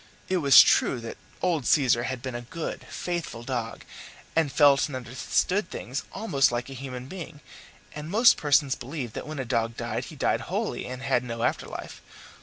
[0.29, 3.85] It was true that old Caesar had been a good, faithful dog,
[4.35, 7.39] and felt and understood things almost like a human being,
[7.93, 11.43] and most persons believed that when a dog died he died wholly and had no
[11.43, 12.01] after life.